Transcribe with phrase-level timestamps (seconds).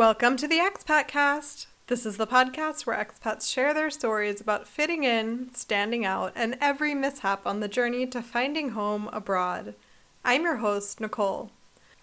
[0.00, 1.66] Welcome to the Expat Cast.
[1.88, 6.56] This is the podcast where expats share their stories about fitting in, standing out, and
[6.58, 9.74] every mishap on the journey to finding home abroad.
[10.24, 11.50] I'm your host, Nicole.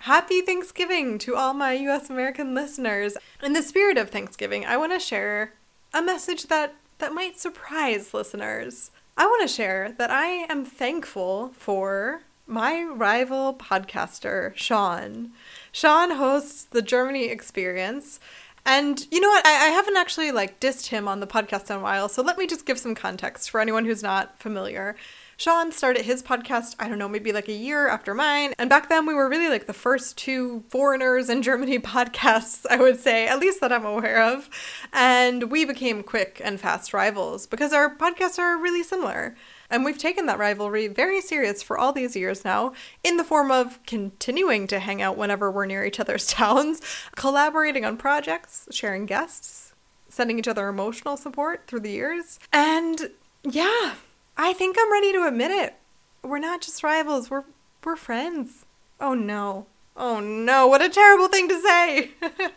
[0.02, 3.18] Happy Thanksgiving to all my US American listeners.
[3.42, 5.54] In the spirit of Thanksgiving, I want to share
[5.92, 8.92] a message that, that might surprise listeners.
[9.18, 15.32] I want to share that I am thankful for my rival podcaster, Sean.
[15.78, 18.20] Sean hosts the Germany Experience.
[18.66, 19.46] And you know what?
[19.46, 22.40] I, I, haven't actually like dissed him on the podcast in a while, so let
[22.40, 24.96] me just give some context for anyone who's not familiar.
[25.38, 28.56] Sean started his podcast, I don't know, maybe like a year after mine.
[28.58, 32.78] And back then we were really like the first two foreigners in Germany podcasts, I
[32.78, 34.50] would say, at least that I'm aware of.
[34.92, 39.36] And we became quick and fast rivals because our podcasts are really similar.
[39.70, 43.52] And we've taken that rivalry very serious for all these years now, in the form
[43.52, 46.82] of continuing to hang out whenever we're near each other's towns,
[47.16, 49.74] collaborating on projects, sharing guests,
[50.10, 52.40] sending each other emotional support through the years.
[52.54, 53.12] And
[53.44, 53.96] yeah,
[54.38, 55.76] I think I'm ready to admit it.
[56.24, 57.44] We're not just rivals, we're
[57.84, 58.66] we're friends.
[59.00, 59.68] Oh no.
[59.96, 62.12] Oh no, what a terrible thing to say.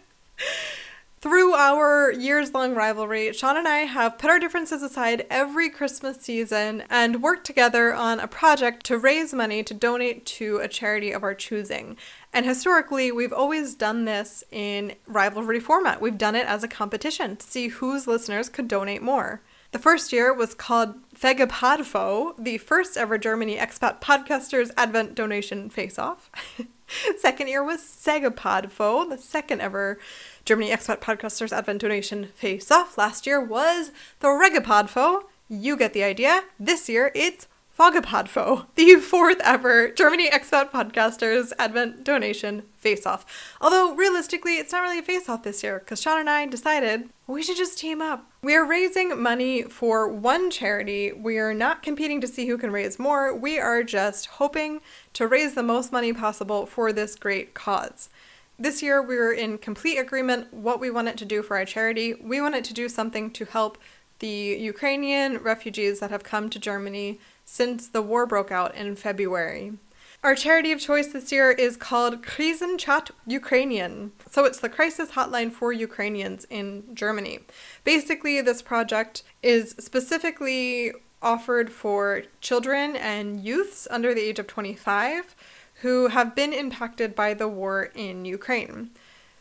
[1.23, 6.17] Through our years long rivalry, Sean and I have put our differences aside every Christmas
[6.17, 11.13] season and worked together on a project to raise money to donate to a charity
[11.13, 11.99] of our choosing.
[12.33, 16.01] And historically, we've always done this in rivalry format.
[16.01, 19.43] We've done it as a competition to see whose listeners could donate more.
[19.73, 25.99] The first year was called Fegepadfo, the first ever Germany expat podcasters Advent donation face
[25.99, 26.31] off.
[27.19, 29.99] second year was Segapodfo, the second ever
[30.45, 32.97] Germany Expat Podcasters Advent Donation Face Off.
[32.99, 35.25] Last year was the Regapodfo.
[35.49, 36.45] You get the idea.
[36.59, 37.47] This year it's
[37.81, 43.25] Fogapodfo, the fourth ever Germany Expat Podcasters Advent Donation Face Off.
[43.59, 47.09] Although realistically, it's not really a face off this year because Sean and I decided
[47.27, 48.31] we should just team up.
[48.43, 51.11] We are raising money for one charity.
[51.11, 53.35] We are not competing to see who can raise more.
[53.35, 54.83] We are just hoping
[55.15, 58.11] to raise the most money possible for this great cause.
[58.61, 62.13] This year, we were in complete agreement what we wanted to do for our charity.
[62.13, 63.79] We wanted to do something to help
[64.19, 69.73] the Ukrainian refugees that have come to Germany since the war broke out in February.
[70.23, 74.13] Our charity of choice this year is called Krisenchat Ukrainian.
[74.31, 77.39] So it's the crisis hotline for Ukrainians in Germany.
[77.83, 85.35] Basically, this project is specifically offered for children and youths under the age of 25
[85.83, 88.91] who have been impacted by the war in Ukraine.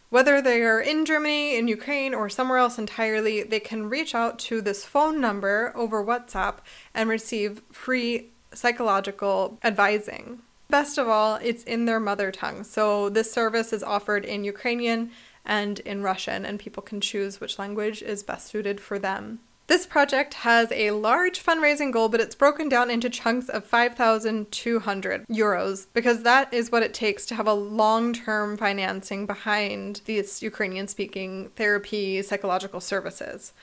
[0.10, 4.40] Whether they are in Germany, in Ukraine, or somewhere else entirely, they can reach out
[4.40, 6.56] to this phone number over WhatsApp
[6.96, 10.40] and receive free psychological advising.
[10.70, 12.64] Best of all, it's in their mother tongue.
[12.64, 15.12] So this service is offered in Ukrainian
[15.46, 19.40] and in Russian, and people can choose which language is best suited for them.
[19.70, 25.28] This project has a large fundraising goal, but it's broken down into chunks of 5,200
[25.28, 30.42] euros because that is what it takes to have a long term financing behind these
[30.42, 33.54] Ukrainian speaking therapy psychological services.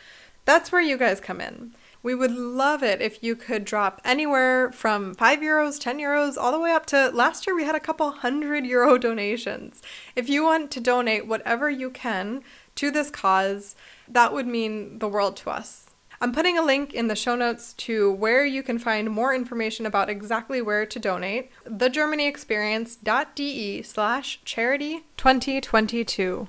[0.45, 1.75] That's where you guys come in.
[2.05, 6.53] We would love it if you could drop anywhere from 5 euros, 10 euros, all
[6.53, 9.83] the way up to last year we had a couple hundred euro donations.
[10.15, 12.45] If you want to donate whatever you can
[12.77, 13.75] to this cause,
[14.07, 15.86] that would mean the world to us.
[16.21, 19.87] I'm putting a link in the show notes to where you can find more information
[19.87, 21.51] about exactly where to donate.
[21.67, 26.49] TheGermanyExperience.de slash charity 2022.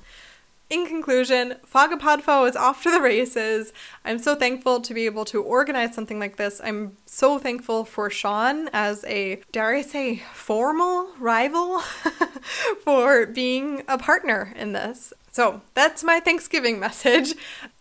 [0.69, 3.71] In conclusion, Fogapodfo is off to the races.
[4.03, 6.59] I'm so thankful to be able to organize something like this.
[6.61, 11.79] I'm so thankful for Sean as a, dare I say, formal rival
[12.83, 15.13] for being a partner in this.
[15.31, 17.35] So that's my Thanksgiving message.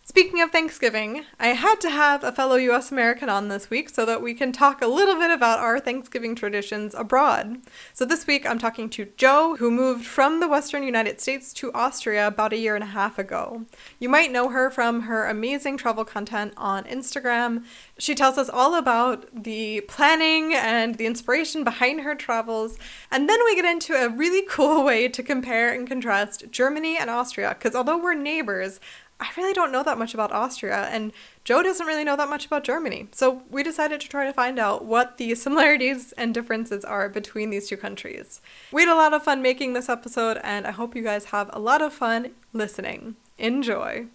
[0.09, 4.05] Speaking of Thanksgiving, I had to have a fellow US American on this week so
[4.05, 7.57] that we can talk a little bit about our Thanksgiving traditions abroad.
[7.91, 11.73] So this week I'm talking to Jo, who moved from the Western United States to
[11.73, 13.65] Austria about a year and a half ago.
[13.99, 17.65] You might know her from her amazing travel content on Instagram.
[17.99, 22.79] She tells us all about the planning and the inspiration behind her travels,
[23.11, 27.09] and then we get into a really cool way to compare and contrast Germany and
[27.09, 28.79] Austria, because although we're neighbors,
[29.19, 31.11] I really don't know that much about Austria, and
[31.43, 33.07] Jo doesn't really know that much about Germany.
[33.11, 37.49] So we decided to try to find out what the similarities and differences are between
[37.49, 38.41] these two countries.
[38.71, 41.49] We had a lot of fun making this episode, and I hope you guys have
[41.51, 43.15] a lot of fun listening.
[43.39, 44.07] Enjoy.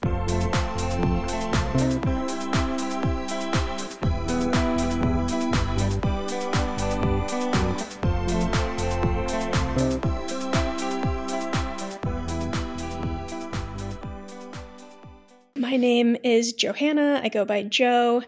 [15.63, 17.21] My name is Johanna.
[17.23, 18.25] I go by Jo.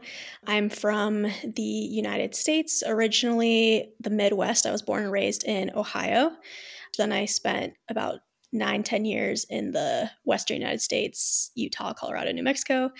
[0.47, 4.67] I'm from the United States, originally the Midwest.
[4.67, 6.31] I was born and raised in Ohio.
[6.97, 8.21] Then I spent about
[8.53, 12.93] nine, ten years in the Western United States, Utah, Colorado, New Mexico.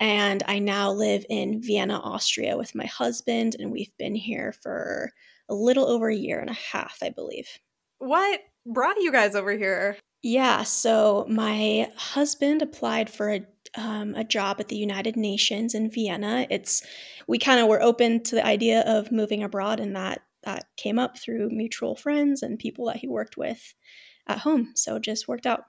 [0.00, 5.12] And I now live in Vienna, Austria with my husband, and we've been here for
[5.50, 7.58] a little over a year and a half, I believe.
[7.98, 9.98] What brought you guys over here?
[10.22, 13.46] Yeah, so my husband applied for a
[13.76, 16.46] um, a job at the United Nations in Vienna.
[16.50, 16.82] It's
[17.26, 20.98] we kind of were open to the idea of moving abroad, and that that came
[20.98, 23.74] up through mutual friends and people that he worked with
[24.26, 24.72] at home.
[24.74, 25.64] So it just worked out.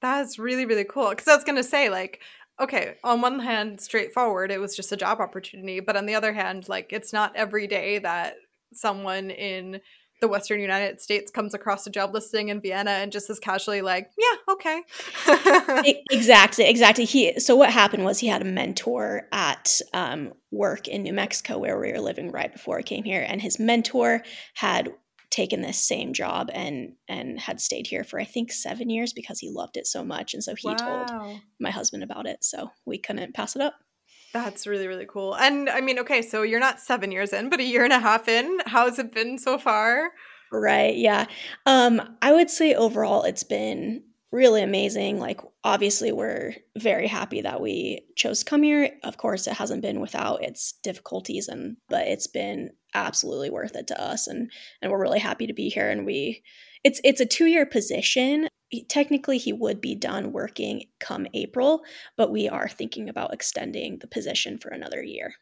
[0.00, 1.10] That's really really cool.
[1.10, 2.20] Because I was gonna say like.
[2.58, 5.80] Okay, on one hand, straightforward, it was just a job opportunity.
[5.80, 8.36] But on the other hand, like, it's not every day that
[8.72, 9.82] someone in
[10.20, 13.82] the Western United States comes across a job listing in Vienna and just is casually
[13.82, 14.82] like, yeah, okay.
[16.10, 17.04] exactly, exactly.
[17.04, 21.58] He so what happened was he had a mentor at um, work in New Mexico
[21.58, 24.22] where we were living right before he came here, and his mentor
[24.54, 24.90] had
[25.28, 29.38] taken this same job and and had stayed here for I think seven years because
[29.38, 31.04] he loved it so much, and so he wow.
[31.04, 33.74] told my husband about it, so we couldn't pass it up.
[34.44, 35.34] That's really, really cool.
[35.34, 37.98] And I mean, okay, so you're not seven years in, but a year and a
[37.98, 38.58] half in.
[38.66, 40.12] How's it been so far?
[40.52, 40.96] Right.
[40.96, 41.26] Yeah.
[41.66, 44.02] Um, I would say overall it's been
[44.32, 45.18] really amazing.
[45.18, 48.90] Like, obviously, we're very happy that we chose to come here.
[49.02, 53.86] Of course, it hasn't been without its difficulties, and but it's been absolutely worth it
[53.88, 54.50] to us, and
[54.82, 55.88] and we're really happy to be here.
[55.88, 56.42] And we,
[56.84, 58.48] it's it's a two year position,
[58.84, 61.82] technically he would be done working come April,
[62.16, 65.34] but we are thinking about extending the position for another year.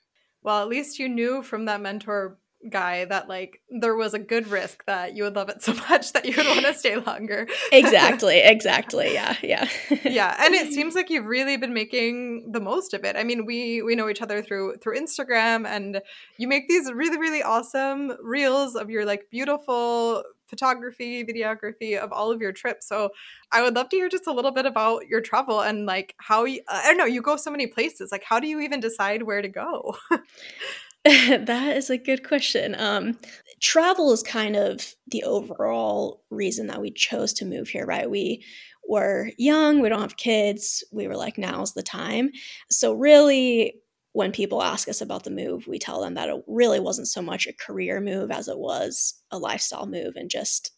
[0.43, 2.39] Well, at least you knew from that mentor
[2.71, 6.13] guy that like there was a good risk that you would love it so much
[6.13, 7.47] that you would want to stay longer.
[7.73, 9.13] exactly, exactly.
[9.13, 9.69] Yeah, yeah.
[10.05, 13.17] yeah, and it seems like you've really been making the most of it.
[13.17, 16.01] I mean, we we know each other through through Instagram and
[16.39, 22.31] you make these really really awesome reels of your like beautiful photography, videography of all
[22.31, 22.87] of your trips.
[22.87, 23.11] So
[23.51, 26.45] I would love to hear just a little bit about your travel and like how
[26.45, 28.13] you, I don't know, you go so many places.
[28.13, 29.97] Like, how do you even decide where to go?
[31.05, 32.77] that is a good question.
[32.79, 33.19] Um,
[33.61, 38.09] travel is kind of the overall reason that we chose to move here, right?
[38.09, 38.45] We
[38.89, 40.85] were young, we don't have kids.
[40.93, 42.31] We were like, now's the time.
[42.71, 43.81] So, really,
[44.15, 47.21] when people ask us about the move, we tell them that it really wasn't so
[47.21, 50.71] much a career move as it was a lifestyle move and just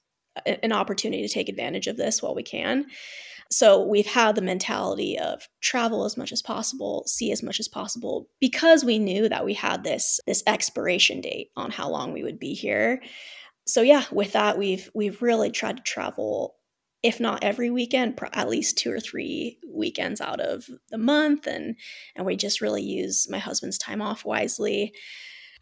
[0.46, 2.86] an opportunity to take advantage of this while we can.
[3.50, 7.68] So we've had the mentality of travel as much as possible, see as much as
[7.68, 12.22] possible because we knew that we had this this expiration date on how long we
[12.22, 13.02] would be here.
[13.66, 16.56] So yeah, with that we've we've really tried to travel
[17.02, 21.46] if not every weekend, at least two or three weekends out of the month.
[21.46, 21.76] And,
[22.14, 24.92] and we just really use my husband's time off wisely.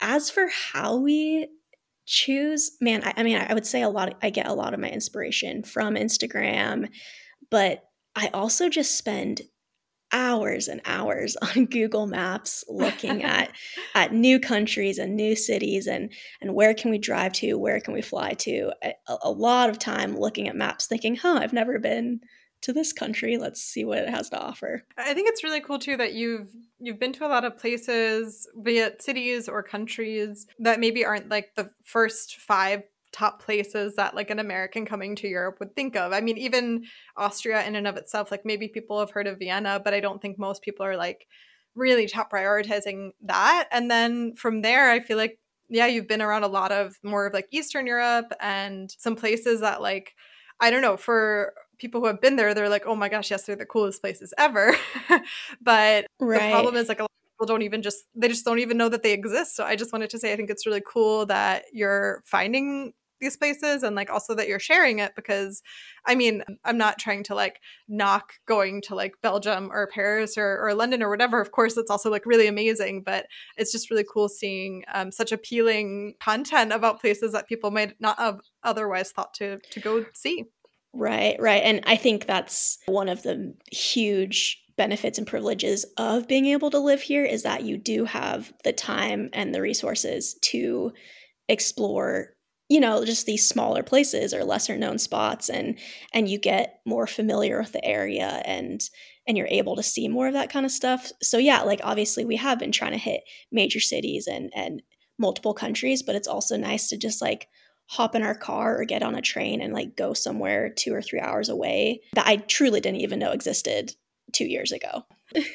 [0.00, 1.48] As for how we
[2.06, 4.75] choose, man, I, I mean, I would say a lot, of, I get a lot
[4.75, 6.88] of my inspiration from Instagram,
[7.50, 7.84] but
[8.16, 9.42] I also just spend
[10.14, 13.50] hours and hours on Google Maps looking at
[13.94, 17.93] at new countries and new cities and and where can we drive to, where can
[17.93, 18.73] we fly to.
[18.83, 22.21] A, a, lot of time looking at maps, thinking, "Huh, I've never been
[22.62, 23.37] to this country.
[23.37, 26.49] Let's see what it has to offer." I think it's really cool too that you've
[26.78, 31.28] you've been to a lot of places, be it cities or countries that maybe aren't
[31.28, 35.94] like the first five top places that like an American coming to Europe would think
[35.94, 36.12] of.
[36.12, 36.85] I mean, even
[37.16, 40.21] Austria in and of itself, like maybe people have heard of Vienna, but I don't
[40.21, 41.28] think most people are like
[41.76, 43.68] really top prioritizing that.
[43.71, 47.26] And then from there, I feel like, yeah, you've been around a lot of more
[47.26, 50.14] of like Eastern Europe and some places that like,
[50.61, 53.44] I don't know, for people who have been there, they're like, oh my gosh, yes,
[53.44, 54.76] they're the coolest places ever.
[55.62, 56.42] but right.
[56.42, 58.88] the problem is like a lot people don't even just they just don't even know
[58.88, 61.64] that they exist so i just wanted to say i think it's really cool that
[61.73, 62.92] you're finding
[63.25, 65.62] these places and like also that you're sharing it because
[66.07, 70.61] I mean, I'm not trying to like knock going to like Belgium or Paris or,
[70.61, 71.40] or London or whatever.
[71.40, 73.26] Of course, it's also like really amazing, but
[73.57, 78.19] it's just really cool seeing um, such appealing content about places that people might not
[78.19, 80.45] have otherwise thought to to go see.
[80.93, 81.62] Right, right.
[81.64, 86.78] And I think that's one of the huge benefits and privileges of being able to
[86.78, 90.93] live here is that you do have the time and the resources to
[91.49, 92.34] explore
[92.68, 95.78] you know just these smaller places or lesser known spots and
[96.12, 98.83] and you get more familiar with the area and
[99.26, 102.25] and you're able to see more of that kind of stuff so yeah like obviously
[102.25, 104.83] we have been trying to hit major cities and and
[105.18, 107.49] multiple countries but it's also nice to just like
[107.87, 111.02] hop in our car or get on a train and like go somewhere two or
[111.02, 113.94] three hours away that i truly didn't even know existed
[114.33, 115.04] two years ago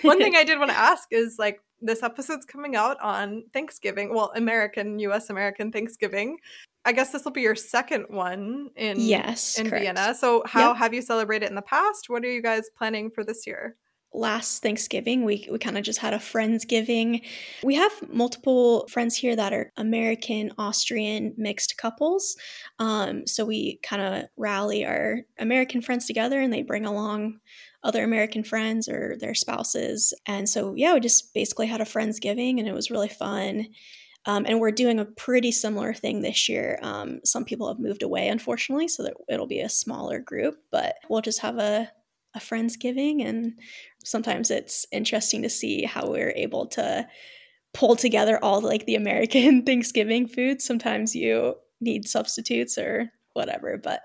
[0.02, 4.14] One thing I did want to ask is like this episode's coming out on Thanksgiving,
[4.14, 6.38] well, American, US American Thanksgiving.
[6.90, 9.84] I guess this will be your second one in yes in correct.
[9.84, 10.16] Vienna.
[10.16, 10.78] So how Yep.
[10.78, 12.10] have you celebrated in the past?
[12.10, 13.76] What are you guys planning for this year?
[14.12, 17.24] last Thanksgiving, we, we kind of just had a Friendsgiving.
[17.64, 22.36] We have multiple friends here that are American, Austrian mixed couples.
[22.80, 27.38] Um, so we kind of rally our American friends together and they bring along
[27.84, 30.12] other American friends or their spouses.
[30.26, 33.68] And so, yeah, we just basically had a Friendsgiving and it was really fun.
[34.26, 36.78] Um, and we're doing a pretty similar thing this year.
[36.82, 40.96] Um, some people have moved away, unfortunately, so that it'll be a smaller group, but
[41.10, 41.90] we'll just have a,
[42.36, 43.54] a Friendsgiving and
[44.04, 47.08] sometimes it's interesting to see how we're able to
[47.74, 50.66] pull together all like the American Thanksgiving foods.
[50.66, 54.02] Sometimes you need substitutes or whatever, but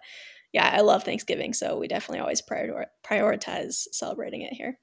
[0.53, 4.79] yeah, I love Thanksgiving, so we definitely always prior- prioritize celebrating it here.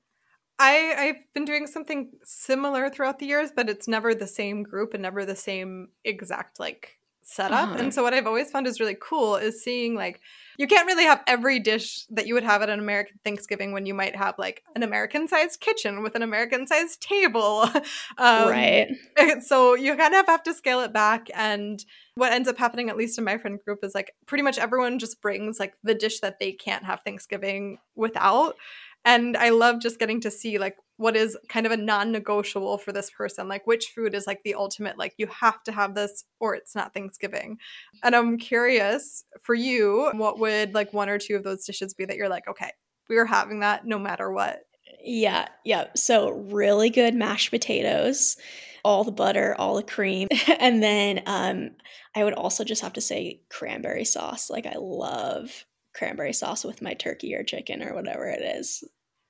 [0.61, 4.93] I, I've been doing something similar throughout the years, but it's never the same group
[4.93, 7.69] and never the same exact like setup.
[7.69, 7.77] Uh-huh.
[7.79, 10.19] And so what I've always found is really cool is seeing like
[10.57, 13.87] you can't really have every dish that you would have at an American Thanksgiving when
[13.87, 17.61] you might have like an American sized kitchen with an American sized table.
[18.17, 18.87] um, right.
[19.41, 21.27] So you kind of have to scale it back.
[21.33, 21.83] And
[22.15, 24.99] what ends up happening, at least in my friend group, is like pretty much everyone
[24.99, 28.55] just brings like the dish that they can't have Thanksgiving without.
[29.03, 32.91] And I love just getting to see like what is kind of a non-negotiable for
[32.91, 36.25] this person like which food is like the ultimate like you have to have this
[36.39, 37.57] or it's not thanksgiving
[38.03, 42.05] and i'm curious for you what would like one or two of those dishes be
[42.05, 42.69] that you're like okay
[43.09, 44.59] we're having that no matter what
[45.03, 45.87] Yeah, yeah.
[45.95, 48.37] So really good mashed potatoes,
[48.83, 50.27] all the butter, all the cream,
[50.59, 51.71] and then um,
[52.15, 54.49] I would also just have to say cranberry sauce.
[54.49, 58.83] Like I love cranberry sauce with my turkey or chicken or whatever it is.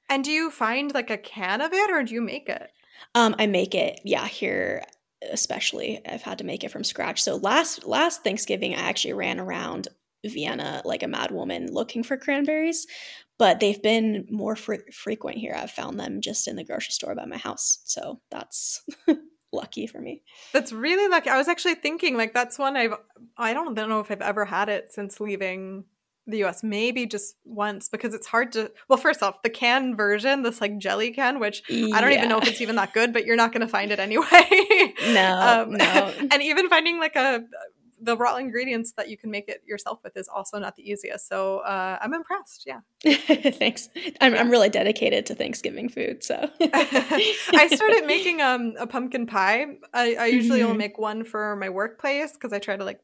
[0.09, 2.69] and do you find like a can of it or do you make it
[3.15, 4.83] Um, I make it, yeah, here
[5.31, 6.01] especially.
[6.07, 7.21] I've had to make it from scratch.
[7.21, 9.87] So last last Thanksgiving, I actually ran around
[10.25, 12.87] Vienna like a mad woman looking for cranberries,
[13.37, 15.55] but they've been more fre- frequent here.
[15.55, 18.83] I've found them just in the grocery store by my house, so that's
[19.53, 20.21] lucky for me.
[20.53, 21.29] That's really lucky.
[21.29, 22.93] I was actually thinking like that's one I've
[23.37, 25.85] I don't know if I've ever had it since leaving
[26.31, 26.63] the US.
[26.63, 30.77] Maybe just once because it's hard to well, first off, the can version, this like
[30.79, 33.53] jelly can, which I don't even know if it's even that good, but you're not
[33.53, 34.93] gonna find it anyway.
[35.13, 35.37] no,
[35.69, 36.13] Um, no.
[36.31, 37.43] and even finding like a
[38.03, 41.27] the raw ingredients that you can make it yourself with is also not the easiest.
[41.27, 42.65] So uh, I'm impressed.
[42.65, 42.79] Yeah.
[43.51, 43.89] Thanks.
[44.19, 49.65] I'm, I'm really dedicated to Thanksgiving food, so I started making um a pumpkin pie.
[49.93, 50.77] I, I usually will Mhm.
[50.77, 53.01] make one for my workplace because I try to like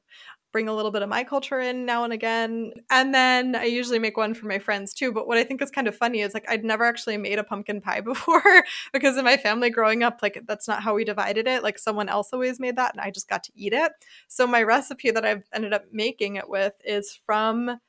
[0.58, 2.74] bring a little bit of my culture in now and again.
[2.90, 5.12] And then I usually make one for my friends too.
[5.12, 7.44] But what I think is kind of funny is like I'd never actually made a
[7.44, 8.42] pumpkin pie before
[8.92, 11.62] because in my family growing up, like that's not how we divided it.
[11.62, 13.92] Like someone else always made that and I just got to eat it.
[14.28, 17.80] So my recipe that I've ended up making it with is from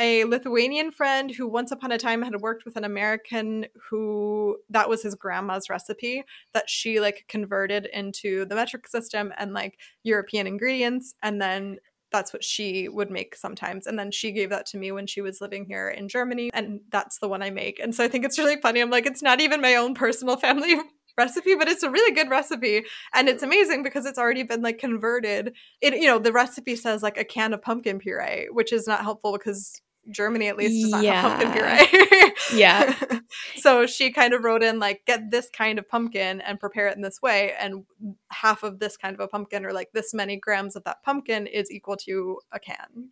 [0.00, 4.88] a Lithuanian friend who once upon a time had worked with an American who that
[4.88, 6.24] was his grandma's recipe
[6.54, 11.78] that she like converted into the metric system and like European ingredients and then
[12.10, 13.86] that's what she would make sometimes.
[13.86, 16.80] And then she gave that to me when she was living here in Germany and
[16.90, 17.78] that's the one I make.
[17.78, 18.80] And so I think it's really funny.
[18.80, 20.76] I'm like it's not even my own personal family
[21.18, 22.84] recipe but it's a really good recipe.
[23.14, 25.54] And it's amazing because it's already been like converted.
[25.80, 29.02] It you know the recipe says like a can of pumpkin puree which is not
[29.02, 32.34] helpful because Germany at least does not have pumpkin puree.
[32.54, 32.94] Yeah.
[33.56, 36.96] so she kind of wrote in like get this kind of pumpkin and prepare it
[36.96, 37.84] in this way and
[38.30, 41.46] half of this kind of a pumpkin or like this many grams of that pumpkin
[41.46, 43.10] is equal to a can.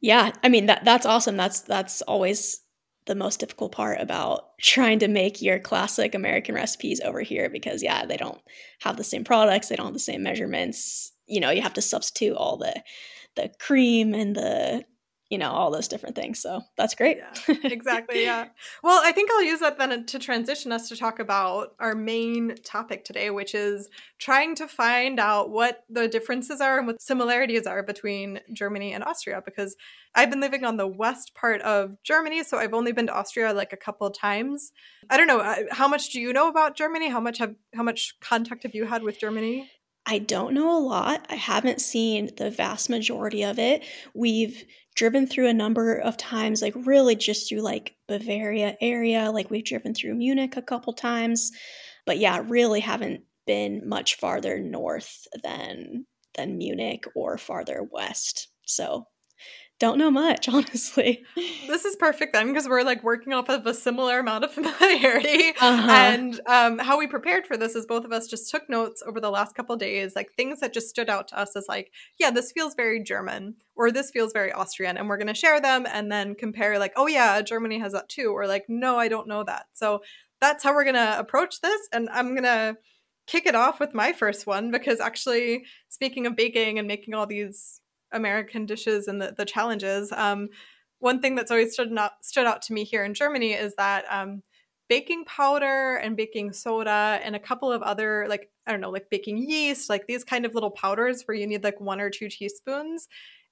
[0.00, 1.36] Yeah, I mean that that's awesome.
[1.36, 2.60] That's that's always
[3.06, 7.82] the most difficult part about trying to make your classic American recipes over here because
[7.82, 8.40] yeah, they don't
[8.80, 11.12] have the same products, they don't have the same measurements.
[11.26, 12.82] You know, you have to substitute all the
[13.36, 14.84] the cream and the
[15.30, 16.40] you know, all those different things.
[16.40, 17.18] So that's great.
[17.18, 18.22] Yeah, exactly.
[18.22, 18.48] Yeah.
[18.82, 22.54] Well, I think I'll use that then to transition us to talk about our main
[22.64, 27.66] topic today, which is trying to find out what the differences are and what similarities
[27.66, 29.42] are between Germany and Austria.
[29.44, 29.76] Because
[30.14, 33.52] I've been living on the west part of Germany, so I've only been to Austria
[33.52, 34.72] like a couple of times.
[35.10, 37.10] I don't know how much do you know about Germany?
[37.10, 39.70] How much have how much contact have you had with Germany?
[40.10, 41.26] I don't know a lot.
[41.28, 43.84] I haven't seen the vast majority of it.
[44.14, 44.64] We've
[44.98, 49.30] driven through a number of times, like really just through like Bavaria area.
[49.30, 51.52] Like we've driven through Munich a couple times.
[52.04, 56.04] But yeah, really haven't been much farther north than
[56.36, 58.48] than Munich or farther west.
[58.66, 59.06] So
[59.78, 61.24] don't know much, honestly.
[61.66, 65.50] This is perfect then because we're like working off of a similar amount of familiarity.
[65.60, 65.90] Uh-huh.
[65.90, 69.20] And um, how we prepared for this is both of us just took notes over
[69.20, 72.30] the last couple days, like things that just stood out to us as like, yeah,
[72.30, 74.96] this feels very German or this feels very Austrian.
[74.96, 78.08] And we're going to share them and then compare, like, oh, yeah, Germany has that
[78.08, 78.32] too.
[78.32, 79.66] Or like, no, I don't know that.
[79.74, 80.02] So
[80.40, 81.88] that's how we're going to approach this.
[81.92, 82.76] And I'm going to
[83.26, 87.26] kick it off with my first one because actually, speaking of baking and making all
[87.26, 87.80] these
[88.12, 90.12] American dishes and the, the challenges.
[90.12, 90.48] Um,
[91.00, 94.04] one thing that's always stood out, stood out to me here in Germany is that
[94.10, 94.42] um,
[94.88, 99.10] baking powder and baking soda and a couple of other like I don't know like
[99.10, 102.28] baking yeast like these kind of little powders where you need like one or two
[102.28, 103.08] teaspoons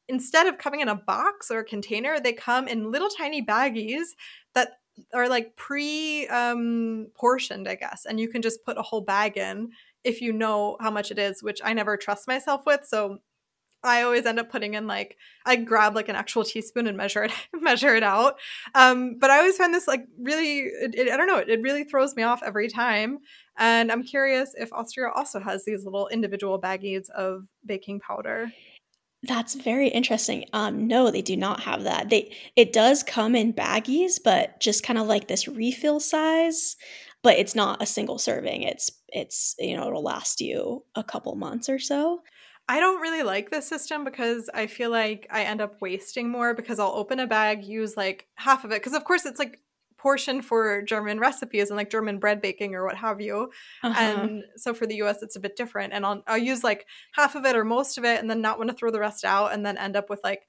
[0.08, 4.14] instead of coming in a box or a container they come in little tiny baggies
[4.54, 4.78] that
[5.12, 9.36] are like pre um, portioned I guess and you can just put a whole bag
[9.36, 9.70] in
[10.04, 13.18] if you know how much it is which I never trust myself with so
[13.86, 17.24] I always end up putting in like I grab like an actual teaspoon and measure
[17.24, 18.38] it measure it out.
[18.74, 21.62] Um, but I always find this like really it, it, I don't know it, it
[21.62, 23.18] really throws me off every time.
[23.58, 28.52] And I'm curious if Austria also has these little individual baggies of baking powder.
[29.22, 30.44] That's very interesting.
[30.52, 32.10] Um, no, they do not have that.
[32.10, 36.76] They it does come in baggies, but just kind of like this refill size.
[37.22, 38.62] But it's not a single serving.
[38.62, 42.20] It's it's you know it'll last you a couple months or so.
[42.68, 46.52] I don't really like this system because I feel like I end up wasting more
[46.52, 48.80] because I'll open a bag, use like half of it.
[48.80, 49.60] Because, of course, it's like
[49.98, 53.50] portion for German recipes and like German bread baking or what have you.
[53.82, 53.94] Uh-huh.
[54.00, 55.92] And so for the US, it's a bit different.
[55.92, 58.58] And I'll, I'll use like half of it or most of it and then not
[58.58, 60.42] want to throw the rest out and then end up with like,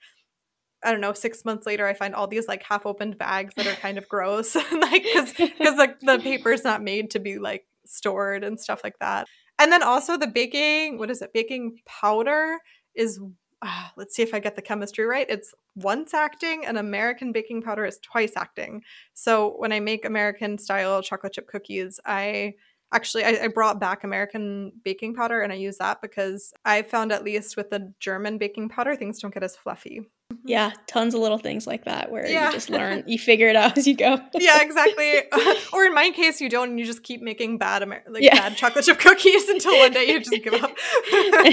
[0.84, 3.68] I don't know, six months later, I find all these like half opened bags that
[3.68, 4.56] are kind of gross.
[4.72, 9.00] like, because because like the paper's not made to be like stored and stuff like
[9.00, 9.28] that.
[9.60, 11.34] And then also the baking, what is it?
[11.34, 12.60] Baking powder
[12.96, 13.20] is
[13.62, 15.26] uh, let's see if I get the chemistry right.
[15.30, 18.84] It's once acting, and American baking powder is twice acting.
[19.13, 22.54] So when I make American style chocolate chip cookies, I
[22.93, 27.12] actually I, I, brought back American baking powder and I use that because I found
[27.12, 30.08] at least with the German baking powder, things don't get as fluffy.
[30.44, 32.48] Yeah, tons of little things like that where yeah.
[32.48, 34.20] you just learn, you figure it out as you go.
[34.34, 35.22] yeah, exactly.
[35.74, 38.36] or in my case, you don't, and you just keep making bad, Amer- like yeah.
[38.36, 40.72] bad chocolate chip cookies until one day you just give up.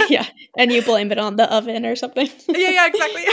[0.09, 2.29] yeah, and you blame it on the oven or something.
[2.49, 3.25] yeah, yeah, exactly.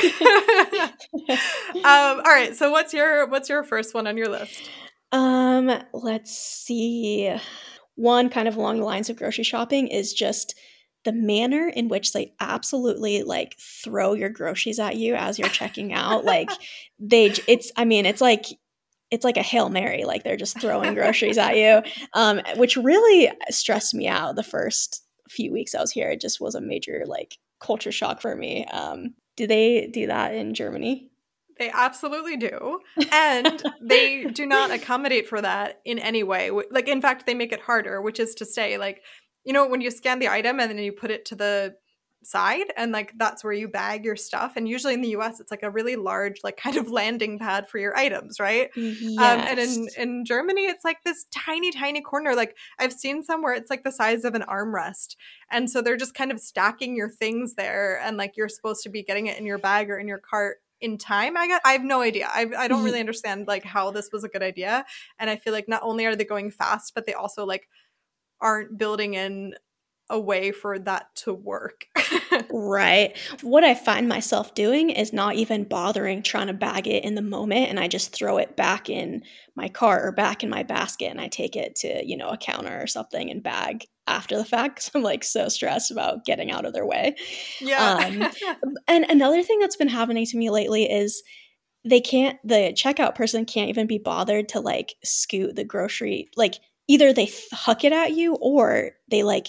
[1.75, 4.69] um, all right, so what's your what's your first one on your list?
[5.12, 7.36] Um, let's see.
[7.95, 10.56] One kind of along the lines of grocery shopping is just
[11.03, 15.93] the manner in which they absolutely like throw your groceries at you as you're checking
[15.93, 16.49] out like
[16.99, 18.45] they it's i mean it's like
[19.09, 21.81] it's like a hail mary like they're just throwing groceries at you
[22.13, 26.41] um, which really stressed me out the first few weeks i was here it just
[26.41, 31.11] was a major like culture shock for me um, do they do that in germany
[31.61, 32.79] they absolutely do.
[33.11, 36.49] And they do not accommodate for that in any way.
[36.49, 39.03] Like, in fact, they make it harder, which is to say, like,
[39.43, 41.75] you know, when you scan the item and then you put it to the
[42.23, 44.54] side and like that's where you bag your stuff.
[44.56, 47.67] And usually in the US it's like a really large like kind of landing pad
[47.67, 48.69] for your items right?
[48.75, 49.17] Yes.
[49.19, 52.36] um, and in in Germany it's like this tiny tiny corner.
[52.36, 55.15] Like I've seen somewhere it's like the size of an armrest.
[55.49, 58.89] And so they're just kind of stacking your things there and like you're supposed to
[58.89, 61.38] be getting it in your bag or in your cart in time.
[61.38, 62.27] I got i have no idea.
[62.27, 64.86] I, I don't really understand like how this was a good idea.
[65.17, 67.67] And i feel like not only are they going fast but they also like
[68.41, 69.54] aren't building in
[70.12, 71.86] a way for that to work.
[72.51, 73.17] right.
[73.41, 77.21] What I find myself doing is not even bothering trying to bag it in the
[77.21, 79.23] moment and I just throw it back in
[79.56, 82.38] my cart or back in my basket and I take it to, you know, a
[82.38, 86.51] counter or something and bag after the fact cuz I'm like so stressed about getting
[86.51, 87.15] out of their way.
[87.62, 88.32] Yeah.
[88.45, 91.23] Um, and another thing that's been happening to me lately is
[91.86, 96.60] they can't the checkout person can't even be bothered to like scoot the grocery like
[96.87, 99.47] either they huck it at you or they like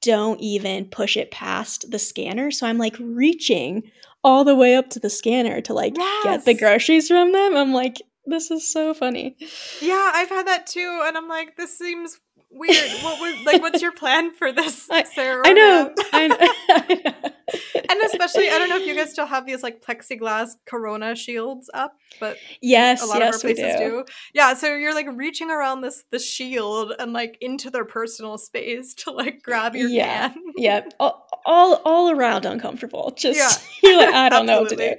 [0.00, 2.50] don't even push it past the scanner.
[2.50, 3.84] So I'm like reaching
[4.24, 6.24] all the way up to the scanner to like yes.
[6.24, 7.56] get the groceries from them.
[7.56, 9.36] I'm like, this is so funny.
[9.80, 11.02] Yeah, I've had that too.
[11.06, 12.20] And I'm like, this seems
[12.52, 12.90] weird.
[13.02, 13.62] What was like?
[13.62, 15.42] What's your plan for this, Sarah?
[15.46, 15.94] I know.
[16.12, 17.30] I know.
[17.74, 21.70] and especially, I don't know if you guys still have these like plexiglass Corona shields
[21.74, 23.90] up, but yes, a lot yes, of our places do.
[23.90, 24.04] do.
[24.34, 28.94] Yeah, so you're like reaching around this the shield and like into their personal space
[28.94, 30.42] to like grab your yeah, can.
[30.56, 33.12] yeah, all, all all around uncomfortable.
[33.16, 33.38] Just
[33.82, 33.90] yeah.
[33.90, 34.94] you're like, I don't know what to do.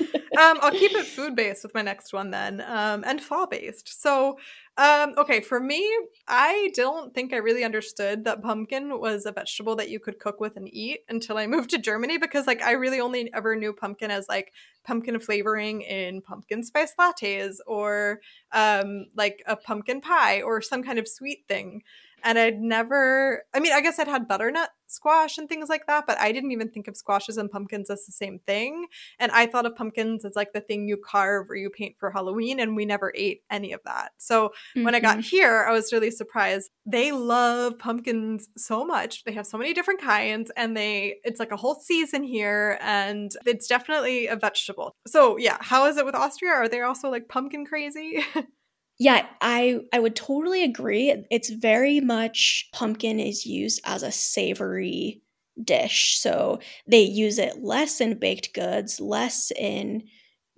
[0.00, 4.00] Um, I'll keep it food based with my next one then, um, and fall based.
[4.00, 4.38] So,
[4.76, 5.88] um, okay, for me,
[6.28, 10.40] I don't think I really understood that pumpkin was a vegetable that you could cook
[10.40, 13.72] with and eat until I moved to Germany because, like, I really only ever knew
[13.72, 14.52] pumpkin as like
[14.84, 18.20] pumpkin flavoring in pumpkin spice lattes or
[18.52, 21.82] um, like a pumpkin pie or some kind of sweet thing
[22.22, 26.06] and I'd never I mean, I guess I'd had butternut squash and things like that,
[26.06, 28.86] but I didn't even think of squashes and pumpkins as the same thing.
[29.18, 32.10] And I thought of pumpkins as like the thing you carve or you paint for
[32.10, 34.12] Halloween, and we never ate any of that.
[34.18, 34.84] So mm-hmm.
[34.84, 35.36] when I got mm-hmm.
[35.36, 36.70] here, I was really surprised.
[36.86, 39.24] They love pumpkins so much.
[39.24, 43.30] They have so many different kinds, and they it's like a whole season here, and
[43.46, 44.92] it's definitely a vegetable.
[45.06, 46.52] So yeah, how is it with Austria?
[46.52, 48.24] Are they also like pumpkin crazy?
[48.98, 51.14] Yeah, I I would totally agree.
[51.30, 55.22] It's very much pumpkin is used as a savory
[55.62, 56.18] dish.
[56.20, 60.04] So they use it less in baked goods, less in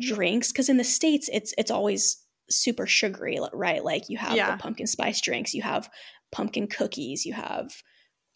[0.00, 3.85] drinks cuz in the states it's it's always super sugary, right?
[3.85, 4.53] Like you have yeah.
[4.53, 5.90] the pumpkin spice drinks, you have
[6.33, 7.83] pumpkin cookies, you have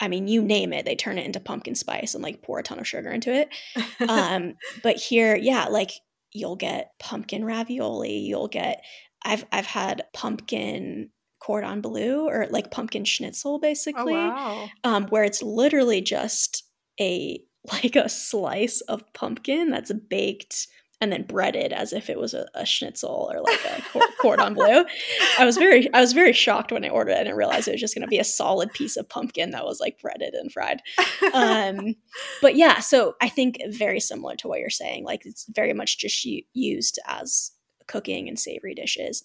[0.00, 2.62] I mean, you name it, they turn it into pumpkin spice and like pour a
[2.62, 3.48] ton of sugar into it.
[4.08, 5.92] um, but here, yeah, like
[6.32, 8.84] you'll get pumpkin ravioli, you'll get
[9.24, 11.10] I've I've had pumpkin
[11.40, 14.14] cordon bleu or like pumpkin schnitzel oh, basically.
[14.14, 14.68] Oh, wow.
[14.84, 16.64] um, where it's literally just
[17.00, 17.40] a
[17.72, 20.68] like a slice of pumpkin that's baked
[21.00, 24.84] and then breaded as if it was a, a schnitzel or like a cordon bleu.
[25.38, 27.18] I was very I was very shocked when I ordered it.
[27.18, 29.64] I didn't realize it was just going to be a solid piece of pumpkin that
[29.64, 30.80] was like breaded and fried.
[31.34, 31.96] Um,
[32.42, 35.04] but yeah, so I think very similar to what you're saying.
[35.04, 37.50] Like it's very much just used as
[37.86, 39.24] cooking and savory dishes.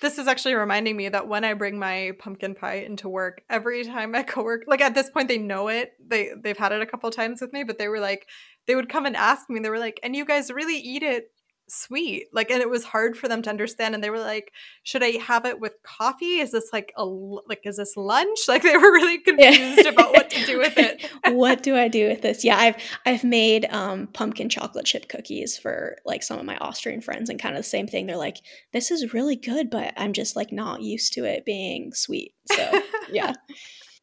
[0.00, 3.84] This is actually reminding me that when I bring my pumpkin pie into work, every
[3.84, 5.92] time my coworker, like at this point, they know it.
[6.04, 8.26] They they've had it a couple times with me, but they were like,
[8.66, 9.60] they would come and ask me.
[9.60, 11.31] They were like, "And you guys really eat it
[11.68, 15.02] sweet like and it was hard for them to understand and they were like should
[15.02, 16.40] i have it with coffee?
[16.40, 18.38] Is this like a like is this lunch?
[18.48, 21.08] Like they were really confused about what to do with it.
[21.32, 22.44] What do i do with this?
[22.44, 27.00] Yeah i've i've made um pumpkin chocolate chip cookies for like some of my austrian
[27.00, 28.38] friends and kind of the same thing they're like
[28.72, 32.34] this is really good but i'm just like not used to it being sweet.
[32.46, 33.32] So yeah.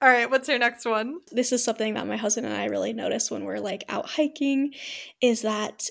[0.01, 1.19] All right, what's your next one?
[1.31, 4.73] This is something that my husband and I really notice when we're like out hiking
[5.21, 5.89] is that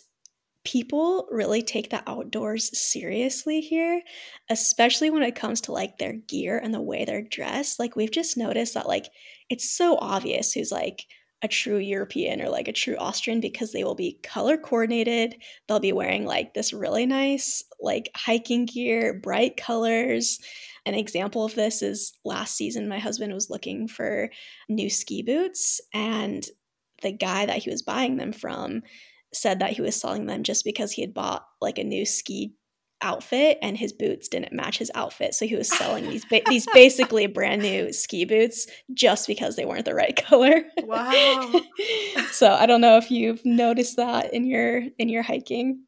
[0.68, 4.02] people really take the outdoors seriously here,
[4.50, 7.78] especially when it comes to like their gear and the way they're dressed.
[7.78, 9.07] Like we've just noticed that like
[9.48, 11.07] it's so obvious who's like
[11.40, 15.37] a true European or like a true Austrian because they will be color coordinated.
[15.66, 20.38] They'll be wearing like this really nice like hiking gear, bright colors.
[20.85, 24.28] An example of this is last season my husband was looking for
[24.68, 26.44] new ski boots and
[27.00, 28.83] the guy that he was buying them from
[29.33, 32.55] said that he was selling them just because he had bought like a new ski
[33.01, 35.35] outfit and his boots didn't match his outfit.
[35.35, 39.64] So he was selling these ba- these basically brand new ski boots just because they
[39.64, 40.62] weren't the right color.
[40.83, 41.61] Wow.
[42.33, 45.85] So i don't know if you've noticed that in your in your hiking.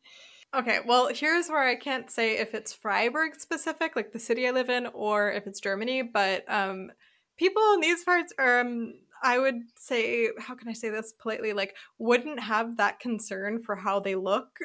[0.57, 4.51] Okay well here's where i can't say if it's freiburg specific like the city i
[4.51, 6.91] live in or if it's germany but um
[7.37, 11.53] people in these parts are um I would say, how can I say this politely?
[11.53, 14.59] Like, wouldn't have that concern for how they look.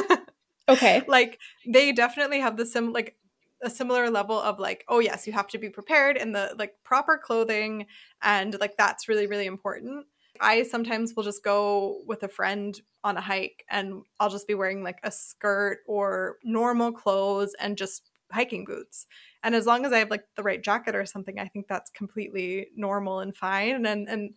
[0.68, 1.02] okay.
[1.06, 3.16] Like, they definitely have the sim, like,
[3.62, 6.74] a similar level of like, oh, yes, you have to be prepared in the like
[6.84, 7.86] proper clothing.
[8.22, 10.06] And like, that's really, really important.
[10.40, 14.54] I sometimes will just go with a friend on a hike and I'll just be
[14.54, 19.06] wearing like a skirt or normal clothes and just hiking boots.
[19.42, 21.90] And as long as I have like the right jacket or something, I think that's
[21.90, 23.86] completely normal and fine.
[23.86, 24.34] And and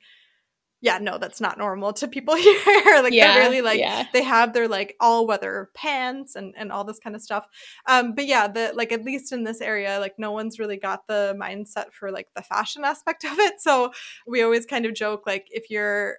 [0.79, 2.55] yeah, no, that's not normal to people here.
[3.01, 4.05] like yeah, they're really like yeah.
[4.13, 7.45] they have their like all weather pants and and all this kind of stuff.
[7.88, 11.07] Um, but yeah, the like at least in this area, like no one's really got
[11.07, 13.55] the mindset for like the fashion aspect of it.
[13.60, 13.91] So
[14.27, 16.17] we always kind of joke like if you're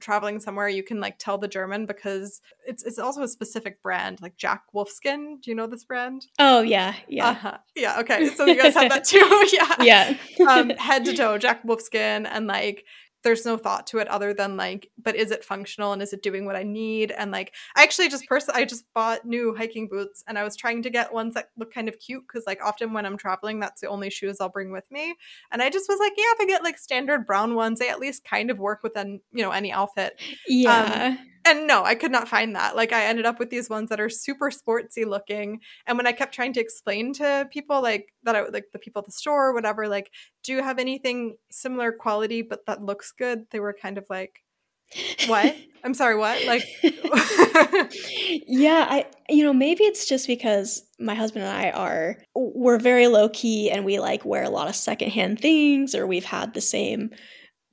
[0.00, 4.20] traveling somewhere, you can like tell the German because it's it's also a specific brand,
[4.20, 5.40] like Jack Wolfskin.
[5.40, 6.26] Do you know this brand?
[6.38, 7.58] Oh yeah, yeah, uh-huh.
[7.74, 8.00] yeah.
[8.00, 10.48] Okay, so you guys have that too, yeah, yeah.
[10.48, 12.84] um, head to toe, Jack Wolfskin, and like
[13.24, 16.22] there's no thought to it other than like but is it functional and is it
[16.22, 19.88] doing what i need and like i actually just personally i just bought new hiking
[19.88, 22.64] boots and i was trying to get ones that look kind of cute because like
[22.64, 25.14] often when i'm traveling that's the only shoes i'll bring with me
[25.52, 28.00] and i just was like yeah if i get like standard brown ones they at
[28.00, 31.94] least kind of work with within you know any outfit yeah um, and no, I
[31.94, 32.74] could not find that.
[32.74, 35.60] Like I ended up with these ones that are super sportsy looking.
[35.86, 39.00] And when I kept trying to explain to people like that I like the people
[39.00, 40.10] at the store or whatever, like,
[40.44, 43.46] do you have anything similar quality but that looks good?
[43.50, 44.42] They were kind of like,
[45.26, 45.56] What?
[45.84, 46.44] I'm sorry, what?
[46.46, 46.64] Like
[48.46, 53.08] Yeah, I you know, maybe it's just because my husband and I are we're very
[53.08, 56.60] low key and we like wear a lot of secondhand things or we've had the
[56.60, 57.10] same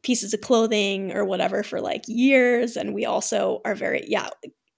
[0.03, 4.29] pieces of clothing or whatever for like years and we also are very yeah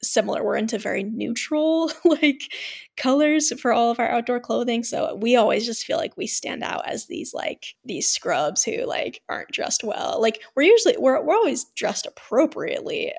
[0.03, 0.43] similar.
[0.43, 2.51] We're into very neutral like
[2.97, 6.63] colors for all of our outdoor clothing so we always just feel like we stand
[6.63, 10.21] out as these like these scrubs who like aren't dressed well.
[10.21, 13.13] Like we're usually we're, we're always dressed appropriately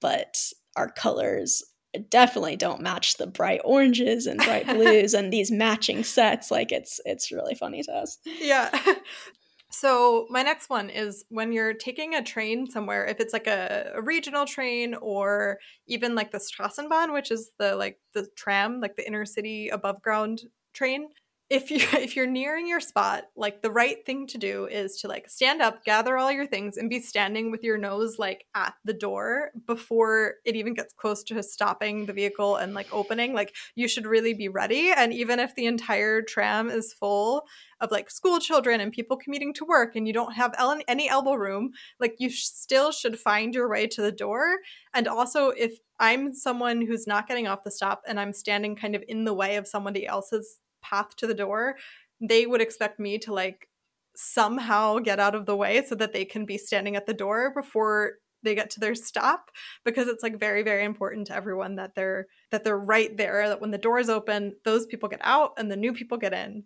[0.00, 0.36] but
[0.76, 1.62] our colors
[2.10, 6.50] definitely don't match the bright oranges and bright blues and these matching sets.
[6.50, 8.18] Like it's it's really funny to us.
[8.24, 8.70] Yeah
[9.74, 13.92] so my next one is when you're taking a train somewhere, if it's like a,
[13.94, 18.94] a, regional train or even like the Straßenbahn, which is the like the tram, like
[18.96, 21.08] the inner city above ground train,
[21.50, 25.08] if you if you're nearing your spot like the right thing to do is to
[25.08, 28.74] like stand up gather all your things and be standing with your nose like at
[28.84, 33.34] the door before it even gets close to stopping the vehicle and like opening.
[33.34, 37.44] Like you should really be ready and even if the entire tram is full
[37.80, 40.54] of like school children and people commuting to work and you don't have
[40.88, 44.56] any elbow room like you still should find your way to the door.
[44.92, 48.96] And also if i'm someone who's not getting off the stop and i'm standing kind
[48.96, 51.76] of in the way of somebody else's path to the door,
[52.20, 53.68] they would expect me to like
[54.16, 57.52] somehow get out of the way so that they can be standing at the door
[57.54, 59.50] before they get to their stop
[59.84, 63.60] because it's like very very important to everyone that they're that they're right there that
[63.60, 66.62] when the doors open those people get out and the new people get in.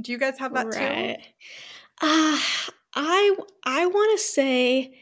[0.00, 1.18] Do you guys have that right.
[1.18, 1.22] too
[2.00, 2.38] uh,
[2.94, 4.94] i i want to say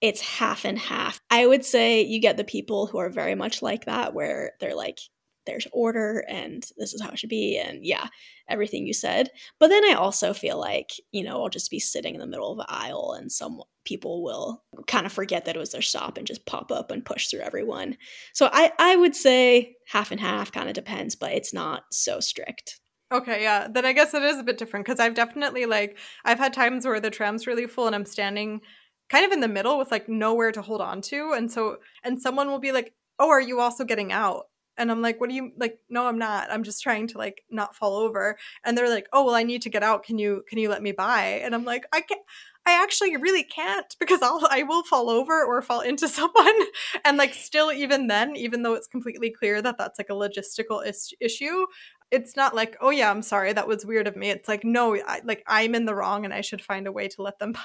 [0.00, 1.20] it's half and half.
[1.30, 4.74] I would say you get the people who are very much like that where they're
[4.74, 4.98] like
[5.46, 8.08] there's order and this is how it should be and yeah
[8.48, 12.14] everything you said but then i also feel like you know i'll just be sitting
[12.14, 15.60] in the middle of the aisle and some people will kind of forget that it
[15.60, 17.96] was their stop and just pop up and push through everyone
[18.32, 22.20] so i i would say half and half kind of depends but it's not so
[22.20, 22.80] strict
[23.12, 23.68] Okay, yeah.
[23.70, 26.84] Then I guess it is a bit different because I've definitely like I've had times
[26.84, 28.60] where the tram's really full and I'm standing
[29.08, 32.20] kind of in the middle with like nowhere to hold on to and so and
[32.20, 34.46] someone will be like, "Oh, are you also getting out?"
[34.78, 36.50] And i'm like what do you like no i'm not.
[36.50, 38.36] I'm just trying to like not fall over.
[38.64, 40.04] And they're like oh well i need to get out.
[40.04, 41.40] Can you can you let me by?
[41.44, 42.20] And i'm like i can't
[42.66, 46.60] I actually really can't because I'll I will fall over or fall into someone.
[47.04, 50.84] And like still even then even though it's completely clear that that's like a logistical
[50.84, 51.66] is- issue
[52.10, 54.30] it's not like oh yeah i'm sorry that was weird of me.
[54.30, 57.08] It's like no I, like i'm in the wrong and i should find a way
[57.08, 57.60] to let them by.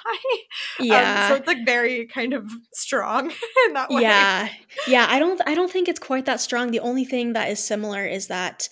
[0.80, 1.26] Yeah.
[1.26, 3.32] um, so it's like very kind of strong
[3.68, 4.02] in that way.
[4.02, 4.50] Yeah.
[4.88, 6.72] Yeah i don't i don't think it's quite that strong.
[6.72, 8.68] The only thing that is similar is that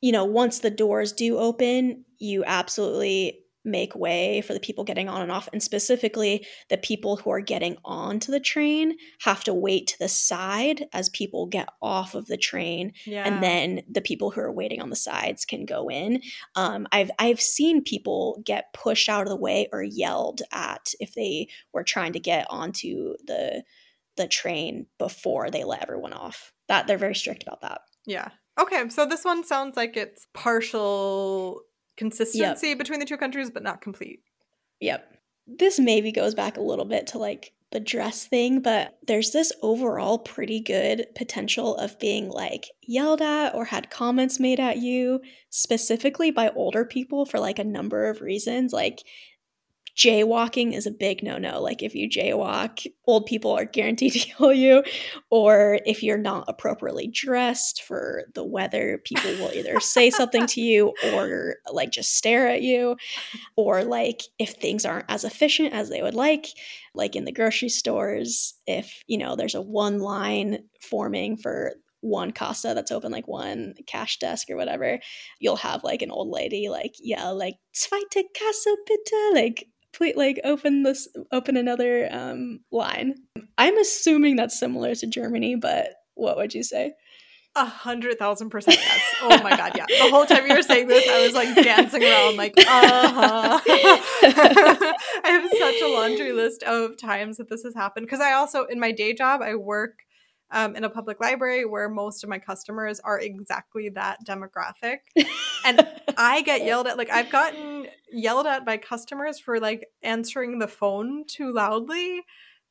[0.00, 5.08] you know once the doors do open you absolutely make way for the people getting
[5.08, 9.52] on and off and specifically the people who are getting onto the train have to
[9.52, 13.24] wait to the side as people get off of the train yeah.
[13.26, 16.22] and then the people who are waiting on the sides can go in.
[16.54, 21.14] Um, i've i've seen people get pushed out of the way or yelled at if
[21.14, 23.62] they were trying to get onto the
[24.16, 26.52] the train before they let everyone off.
[26.68, 27.80] That they're very strict about that.
[28.06, 28.28] Yeah.
[28.58, 31.62] Okay so this one sounds like it's partial
[32.00, 32.78] consistency yep.
[32.78, 34.22] between the two countries, but not complete.
[34.80, 35.06] Yep.
[35.46, 39.52] This maybe goes back a little bit to like the dress thing, but there's this
[39.60, 45.20] overall pretty good potential of being like yelled at or had comments made at you,
[45.50, 48.72] specifically by older people for like a number of reasons.
[48.72, 49.02] Like
[50.00, 51.60] jaywalking is a big no no.
[51.60, 54.82] Like, if you jaywalk, old people are guaranteed to kill you.
[55.30, 60.60] Or if you're not appropriately dressed for the weather, people will either say something to
[60.60, 62.96] you or like just stare at you.
[63.56, 66.46] Or like if things aren't as efficient as they would like,
[66.94, 72.32] like in the grocery stores, if, you know, there's a one line forming for one
[72.32, 74.98] Kassa that's open like one cash desk or whatever
[75.38, 80.40] you'll have like an old lady like yell like zweite Kassa bitte like please like
[80.44, 83.14] open this open another um line
[83.58, 86.92] i'm assuming that's similar to germany but what would you say
[87.56, 89.00] a hundred thousand percent yes.
[89.22, 89.86] Oh my god, yeah.
[89.86, 93.60] The whole time you were saying this, I was like dancing around, like, uh huh.
[93.66, 98.06] I have such a laundry list of times that this has happened.
[98.06, 99.98] Because I also, in my day job, I work
[100.52, 104.98] um, in a public library where most of my customers are exactly that demographic.
[105.64, 105.86] and
[106.16, 106.96] I get yelled at.
[106.96, 112.22] Like, I've gotten yelled at by customers for like answering the phone too loudly.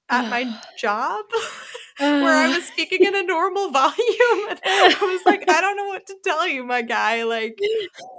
[0.09, 1.25] At my job
[1.99, 4.47] where I was speaking in a normal volume.
[4.49, 7.23] And I was like, I don't know what to tell you, my guy.
[7.23, 7.59] Like,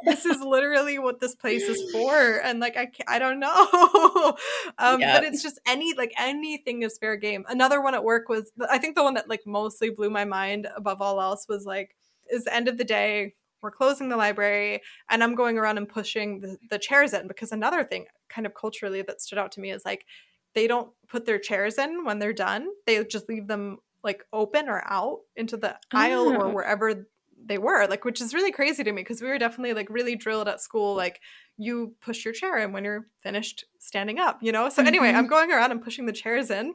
[0.04, 2.40] this is literally what this place is for.
[2.42, 4.36] And like, I, I don't know.
[4.78, 5.20] um, yep.
[5.20, 7.44] But it's just any, like, anything is fair game.
[7.48, 10.68] Another one at work was, I think the one that like mostly blew my mind
[10.76, 11.96] above all else was like,
[12.30, 15.86] is the end of the day we're closing the library and i'm going around and
[15.86, 19.60] pushing the, the chairs in because another thing kind of culturally that stood out to
[19.60, 20.06] me is like
[20.54, 24.68] they don't put their chairs in when they're done they just leave them like open
[24.68, 26.52] or out into the aisle or oh.
[26.52, 27.06] wherever
[27.44, 30.14] they were like which is really crazy to me because we were definitely like really
[30.14, 31.20] drilled at school like
[31.56, 35.18] you push your chair in when you're finished standing up you know so anyway mm-hmm.
[35.18, 36.72] i'm going around and pushing the chairs in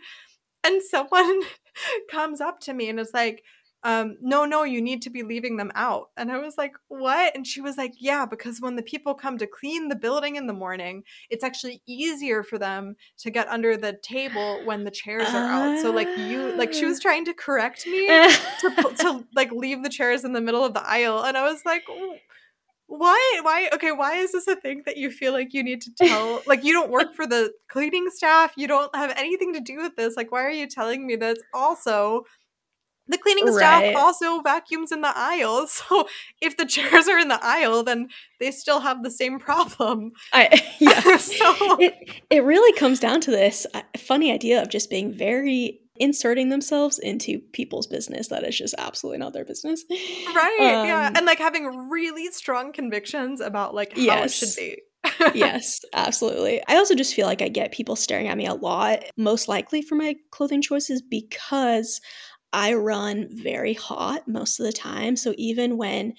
[0.64, 1.42] and someone
[2.12, 3.44] comes up to me and is like
[3.86, 6.10] um, no, no, you need to be leaving them out.
[6.18, 7.36] And I was like, what?
[7.36, 10.48] And she was like, yeah, because when the people come to clean the building in
[10.48, 15.28] the morning, it's actually easier for them to get under the table when the chairs
[15.30, 15.80] are out.
[15.84, 19.90] So like you, like she was trying to correct me to, to like leave the
[19.90, 21.24] chairs in the middle of the aisle.
[21.24, 21.84] And I was like,
[22.88, 25.92] why why okay why is this a thing that you feel like you need to
[25.96, 29.78] tell like you don't work for the cleaning staff you don't have anything to do
[29.78, 32.24] with this like why are you telling me this also
[33.08, 33.56] the cleaning right.
[33.56, 35.68] staff also vacuums in the aisle.
[35.76, 36.08] So
[36.42, 38.08] if the chairs are in the aisle, then
[38.40, 40.12] they still have the same problem.
[40.34, 41.18] I, yeah.
[41.18, 41.94] so it,
[42.30, 47.40] it really comes down to this funny idea of just being very inserting themselves into
[47.54, 49.84] people's business that is just absolutely not their business.
[49.90, 50.58] Right.
[50.60, 51.12] Um, yeah.
[51.14, 54.42] And like having really strong convictions about like how yes.
[54.42, 54.82] it should be.
[55.36, 56.62] yes, absolutely.
[56.68, 59.82] I also just feel like I get people staring at me a lot, most likely
[59.82, 62.02] for my clothing choices because
[62.56, 65.18] I run very hot most of the time.
[65.18, 66.14] So even when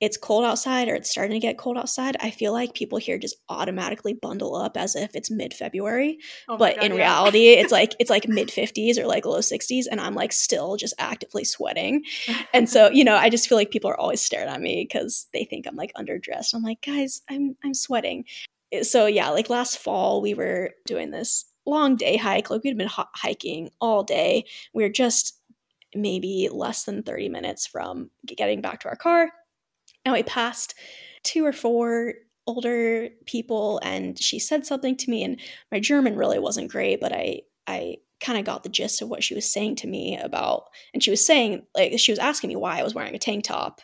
[0.00, 3.18] it's cold outside or it's starting to get cold outside, I feel like people here
[3.18, 6.18] just automatically bundle up as if it's mid February.
[6.48, 6.98] Oh but God, in yeah.
[6.98, 10.76] reality, it's like it's like mid 50s or like low 60s, and I'm like still
[10.76, 12.02] just actively sweating.
[12.52, 15.28] and so, you know, I just feel like people are always staring at me because
[15.32, 16.52] they think I'm like underdressed.
[16.52, 18.24] I'm like, guys, I'm I'm sweating.
[18.72, 22.50] Eh, so yeah, like last fall we were doing this long day hike.
[22.50, 24.44] Like we'd been hiking all day.
[24.74, 25.38] We were just
[25.96, 29.30] maybe less than 30 minutes from getting back to our car.
[30.04, 30.74] And we passed
[31.22, 32.14] two or four
[32.46, 35.40] older people and she said something to me and
[35.72, 39.22] my German really wasn't great, but I I kind of got the gist of what
[39.22, 42.56] she was saying to me about and she was saying like she was asking me
[42.56, 43.80] why I was wearing a tank top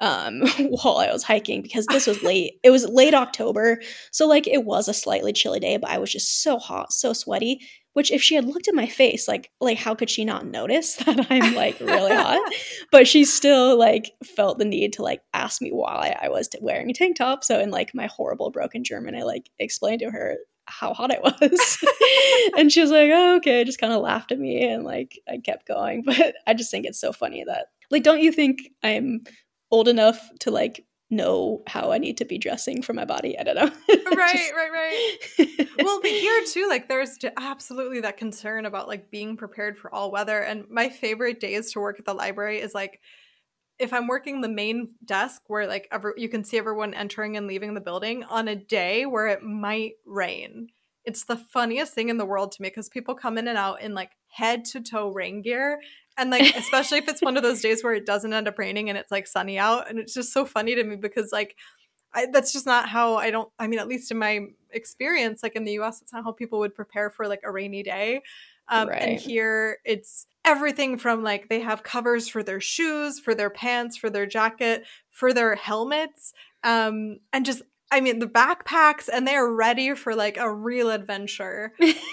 [0.00, 2.54] um, while I was hiking because this was late.
[2.62, 6.10] it was late October, so like it was a slightly chilly day, but I was
[6.10, 7.60] just so hot, so sweaty.
[7.92, 10.94] Which, if she had looked at my face, like, like how could she not notice
[11.04, 12.40] that I'm like really hot?
[12.92, 16.90] But she still like felt the need to like ask me why I was wearing
[16.90, 17.44] a tank top.
[17.44, 21.22] So in like my horrible broken German, I like explained to her how hot it
[21.22, 21.84] was.
[22.56, 25.38] and she was like, oh, okay, just kind of laughed at me and like I
[25.38, 26.02] kept going.
[26.04, 29.22] But I just think it's so funny that, like, don't you think I'm
[29.70, 33.38] old enough to like know how I need to be dressing for my body.
[33.38, 33.62] I don't know.
[34.16, 34.52] right, Just...
[34.54, 35.68] right, right.
[35.82, 40.12] well, but here too, like there's absolutely that concern about like being prepared for all
[40.12, 40.38] weather.
[40.38, 43.00] And my favorite days to work at the library is like
[43.78, 47.46] if I'm working the main desk where like ever you can see everyone entering and
[47.46, 50.68] leaving the building on a day where it might rain.
[51.04, 53.80] It's the funniest thing in the world to me because people come in and out
[53.80, 55.80] in like head to toe rain gear
[56.16, 58.88] and like, especially if it's one of those days where it doesn't end up raining
[58.88, 59.88] and it's like sunny out.
[59.88, 61.56] And it's just so funny to me because like,
[62.12, 65.56] I, that's just not how I don't, I mean, at least in my experience, like
[65.56, 68.22] in the US, it's not how people would prepare for like a rainy day.
[68.68, 69.02] Um, right.
[69.02, 73.96] And here it's everything from like they have covers for their shoes, for their pants,
[73.96, 79.34] for their jacket, for their helmets, um, and just I mean, the backpacks, and they
[79.34, 81.72] are ready for like a real adventure.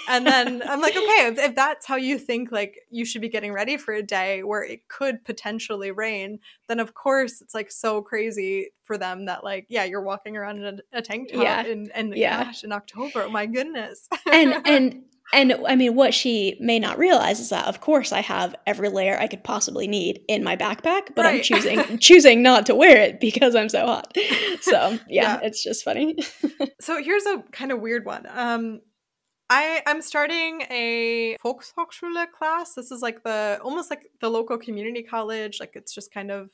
[0.10, 3.30] and then I'm like, okay, if, if, that's how you think like you should be
[3.30, 7.72] getting ready for a day where it could potentially rain, then of course it's like
[7.72, 11.44] so crazy for them that like, yeah, you're walking around in a, a tank top
[11.44, 11.64] yeah.
[11.64, 12.46] in, in yeah.
[12.46, 13.24] gosh, in October.
[13.24, 14.08] Oh my goodness.
[14.32, 18.22] and and and I mean, what she may not realize is that, of course, I
[18.22, 21.36] have every layer I could possibly need in my backpack, but right.
[21.36, 24.16] I'm choosing choosing not to wear it because I'm so hot.
[24.62, 25.40] So yeah, yeah.
[25.44, 26.18] it's just funny.
[26.82, 28.26] so here's a kind of weird one.
[28.30, 28.80] Um,
[29.50, 32.74] I I'm starting a Volkshochschule class.
[32.74, 35.60] This is like the almost like the local community college.
[35.60, 36.50] Like it's just kind of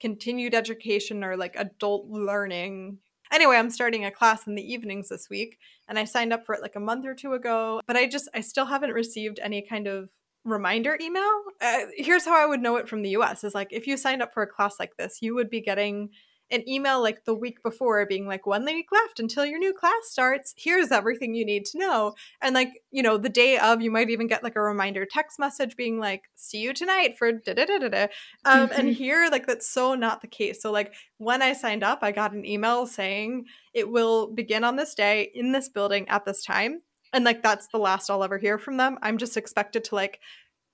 [0.00, 2.98] continued education or like adult learning
[3.32, 5.58] Anyway, I'm starting a class in the evenings this week
[5.88, 8.28] and I signed up for it like a month or two ago, but I just
[8.34, 10.10] I still haven't received any kind of
[10.44, 11.42] reminder email.
[11.60, 14.22] Uh, here's how I would know it from the US is like if you signed
[14.22, 16.10] up for a class like this, you would be getting
[16.54, 19.92] an email like the week before being like, one week left until your new class
[20.04, 20.54] starts.
[20.56, 22.14] Here's everything you need to know.
[22.40, 25.38] And like, you know, the day of, you might even get like a reminder text
[25.38, 28.06] message being like, see you tonight for da da da da da.
[28.44, 28.94] Um, And Mhm.
[28.94, 30.62] here, like, that's so not the case.
[30.62, 34.76] So, like, when I signed up, I got an email saying it will begin on
[34.76, 36.82] this day in this building at this time.
[37.12, 38.98] And like, that's the last I'll ever hear from them.
[39.02, 40.20] I'm just expected to like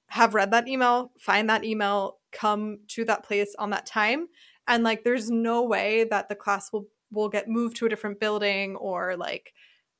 [0.08, 4.28] have read that email, find that email, come to that place on that time.
[4.70, 8.20] And like there's no way that the class will will get moved to a different
[8.20, 9.52] building or like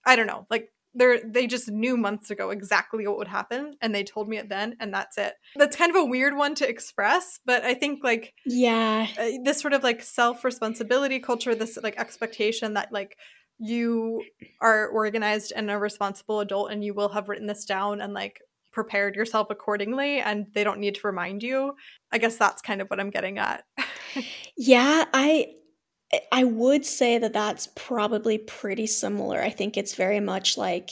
[0.07, 0.47] I don't know.
[0.49, 4.39] Like they're they just knew months ago exactly what would happen and they told me
[4.39, 5.35] it then and that's it.
[5.57, 9.07] That's kind of a weird one to express, but I think like Yeah.
[9.19, 13.17] uh, this sort of like self responsibility culture, this like expectation that like
[13.59, 14.23] you
[14.61, 18.41] are organized and a responsible adult and you will have written this down and like
[18.73, 21.75] prepared yourself accordingly and they don't need to remind you.
[22.13, 23.65] I guess that's kind of what I'm getting at.
[24.57, 25.55] Yeah, I
[26.33, 29.41] I would say that that's probably pretty similar.
[29.41, 30.91] I think it's very much like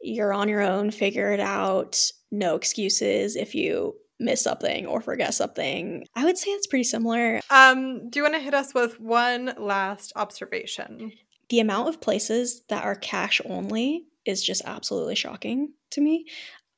[0.00, 5.34] you're on your own, figure it out, no excuses if you miss something or forget
[5.34, 6.06] something.
[6.14, 7.40] I would say it's pretty similar.
[7.50, 11.12] um, do you want to hit us with one last observation?
[11.48, 16.26] The amount of places that are cash only is just absolutely shocking to me.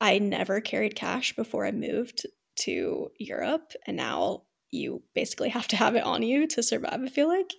[0.01, 2.27] I never carried cash before I moved
[2.61, 4.43] to Europe, and now
[4.73, 7.53] you basically have to have it on you to survive, I feel like.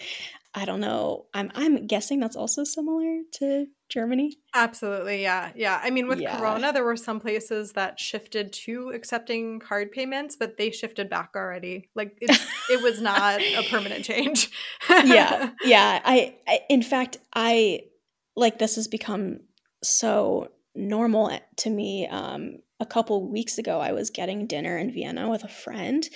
[0.56, 1.26] I don't know.
[1.34, 4.38] I'm I'm guessing that's also similar to Germany.
[4.54, 5.52] Absolutely, yeah.
[5.56, 5.80] Yeah.
[5.82, 6.38] I mean, with Yeah.
[6.38, 11.32] Corona, there were some places that shifted to accepting card payments, but they shifted back
[11.36, 11.90] already.
[11.96, 14.52] Like it was not a permanent change.
[14.90, 17.82] yeah yeah I, I in fact i
[18.36, 19.40] like this has become
[19.82, 25.30] so normal to me um a couple weeks ago i was getting dinner in vienna
[25.30, 26.08] with a friend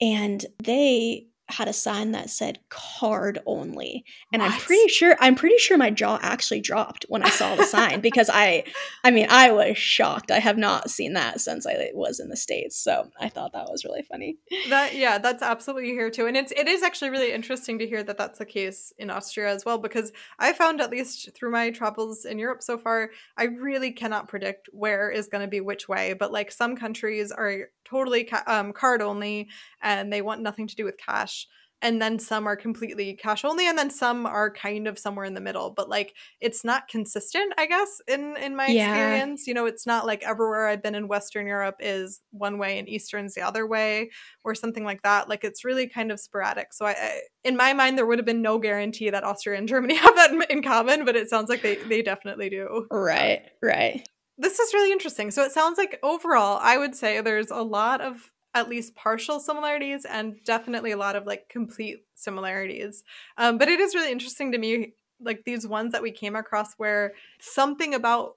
[0.00, 5.56] and they had a sign that said card only and i'm pretty sure i'm pretty
[5.56, 8.62] sure my jaw actually dropped when i saw the sign because i
[9.02, 10.30] i mean i was shocked.
[10.30, 13.70] I have not seen that since i was in the states so i thought that
[13.70, 14.36] was really funny.
[14.68, 18.02] That yeah that's absolutely here too and it's it is actually really interesting to hear
[18.02, 21.70] that that's the case in austria as well because i found at least through my
[21.70, 25.88] travels in europe so far i really cannot predict where is going to be which
[25.88, 29.48] way but like some countries are totally ca- um, card only
[29.82, 31.37] and they want nothing to do with cash
[31.82, 35.34] and then some are completely cash only and then some are kind of somewhere in
[35.34, 38.94] the middle but like it's not consistent i guess in in my Yeah.
[38.94, 42.78] experience you know it's not like everywhere i've been in western europe is one way
[42.78, 44.10] and eastern's the other way
[44.44, 47.72] or something like that like it's really kind of sporadic so i, I in my
[47.72, 50.62] mind there would have been no guarantee that austria and germany have that in, in
[50.62, 54.06] common but it sounds like they they definitely do right right
[54.38, 55.30] this is really interesting.
[55.30, 59.40] So it sounds like overall, I would say there's a lot of at least partial
[59.40, 63.04] similarities and definitely a lot of like complete similarities.
[63.36, 66.74] Um, but it is really interesting to me, like these ones that we came across
[66.74, 68.36] where something about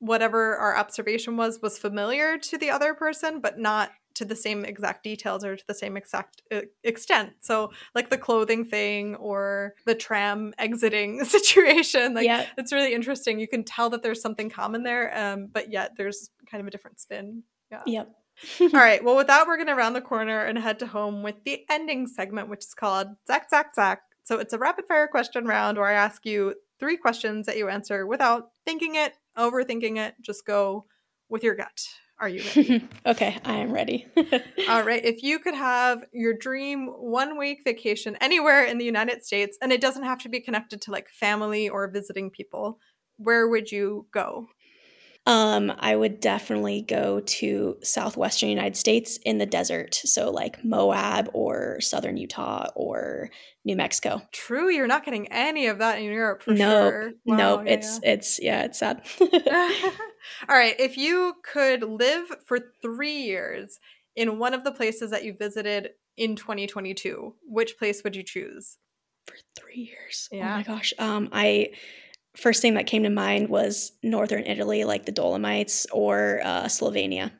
[0.00, 4.64] whatever our observation was was familiar to the other person, but not to the same
[4.64, 7.32] exact details or to the same exact uh, extent.
[7.40, 13.38] So, like the clothing thing or the tram exiting situation, like yeah it's really interesting.
[13.38, 16.70] You can tell that there's something common there, um, but yet there's kind of a
[16.70, 17.44] different spin.
[17.70, 17.82] Yeah.
[17.86, 18.14] yep
[18.60, 19.02] All right.
[19.02, 21.64] Well, with that, we're going to round the corner and head to home with the
[21.70, 24.02] ending segment, which is called Zack, Zack, Zack.
[24.22, 27.68] So it's a rapid fire question round where I ask you three questions that you
[27.68, 30.14] answer without thinking it, overthinking it.
[30.20, 30.86] Just go
[31.28, 31.86] with your gut.
[32.20, 32.88] Are you ready?
[33.06, 34.06] okay, I am ready.
[34.68, 35.04] All right.
[35.04, 39.72] If you could have your dream one week vacation anywhere in the United States, and
[39.72, 42.78] it doesn't have to be connected to like family or visiting people,
[43.16, 44.46] where would you go?
[45.26, 51.30] Um, I would definitely go to southwestern United States in the desert, so like Moab
[51.32, 53.30] or southern Utah or
[53.64, 54.20] New Mexico.
[54.32, 57.12] True, you're not getting any of that in Europe for no, sure.
[57.24, 59.06] no, Wow, yeah, it's it's yeah, it's sad.
[60.48, 60.78] All right.
[60.78, 63.78] If you could live for three years
[64.16, 68.78] in one of the places that you visited in 2022, which place would you choose?
[69.26, 70.28] For three years.
[70.32, 70.92] Oh my gosh.
[70.98, 71.70] Um, I
[72.36, 77.32] first thing that came to mind was northern Italy, like the Dolomites or uh, Slovenia.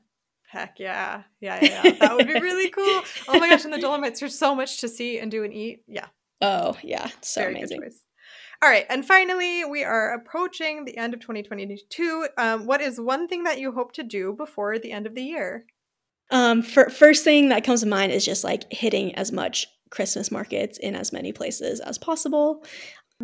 [0.48, 1.22] Heck yeah.
[1.40, 1.90] Yeah, yeah, yeah.
[2.00, 3.02] That would be really cool.
[3.28, 5.82] Oh my gosh, in the Dolomites, there's so much to see and do and eat.
[5.88, 6.06] Yeah.
[6.40, 7.82] Oh yeah, so very amazing.
[8.62, 12.28] All right, and finally, we are approaching the end of 2022.
[12.38, 15.22] Um, what is one thing that you hope to do before the end of the
[15.22, 15.66] year?
[16.30, 20.30] Um, for, first thing that comes to mind is just like hitting as much Christmas
[20.30, 22.64] markets in as many places as possible.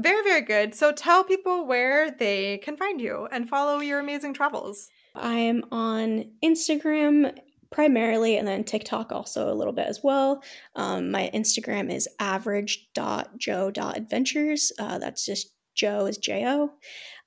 [0.01, 0.74] Very, very good.
[0.74, 4.88] So tell people where they can find you and follow your amazing travels.
[5.14, 7.38] I am on Instagram
[7.70, 10.42] primarily, and then TikTok also a little bit as well.
[10.74, 14.72] Um, my Instagram is average.jo.adventures.
[14.78, 16.70] Uh, that's just Jo is J O.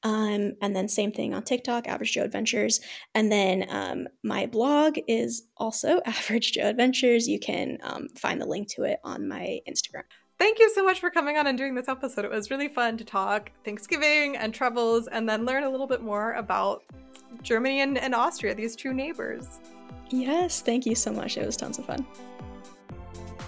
[0.01, 2.81] Um, and then same thing on TikTok, Average Jo Adventures.
[3.15, 7.27] And then um, my blog is also Average Jo Adventures.
[7.27, 10.03] You can um, find the link to it on my Instagram.
[10.43, 12.25] Thank you so much for coming on and doing this episode.
[12.25, 16.01] It was really fun to talk Thanksgiving and travels and then learn a little bit
[16.01, 16.83] more about
[17.41, 19.61] Germany and, and Austria, these two neighbors.
[20.09, 21.37] Yes, thank you so much.
[21.37, 22.05] It was tons of fun.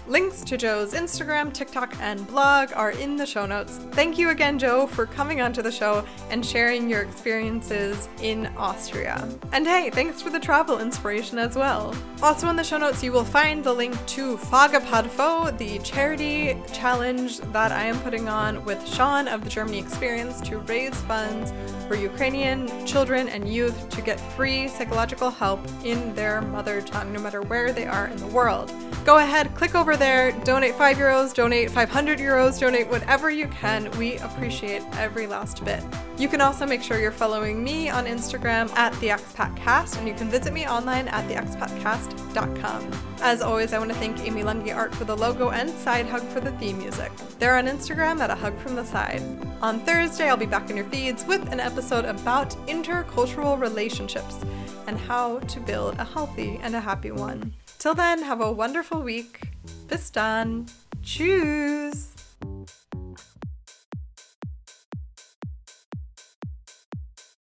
[0.08, 3.78] Links to Jo's Instagram, TikTok, and blog are in the show notes.
[3.90, 9.28] Thank you again, Joe, for coming onto the show and sharing your experiences in Austria.
[9.50, 11.92] And hey, thanks for the travel inspiration as well.
[12.22, 17.40] Also, in the show notes, you will find the link to Fagapad the charity challenge
[17.40, 21.52] that I am putting on with Sean of the Germany Experience to raise funds
[21.88, 27.20] for Ukrainian children and youth to get free psychological help in their mother tongue, no
[27.20, 28.72] matter where they are in the world.
[29.04, 33.90] Go ahead, click over there, donate 5 euros, donate 500 euros, donate whatever you can.
[33.98, 35.82] We appreciate every last bit.
[36.18, 40.14] You can also make sure you're following me on Instagram at the expatcast, and you
[40.14, 42.90] can visit me online at theexpatcast.com.
[43.20, 46.22] As always, I want to thank Amy Lungi Art for the logo and Side Hug
[46.28, 47.10] for the theme music.
[47.38, 49.22] They're on Instagram at a hug from the side.
[49.62, 54.44] On Thursday, I'll be back in your feeds with an episode about intercultural relationships
[54.86, 57.52] and how to build a healthy and a happy one.
[57.78, 59.55] Till then, have a wonderful week.
[59.88, 60.66] Bis dann.
[61.02, 62.10] Tschüss.